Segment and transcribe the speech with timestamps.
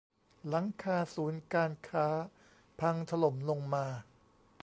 [0.49, 2.07] หลังคาศูนย์การค้า
[2.79, 3.85] พังถล่มลงมา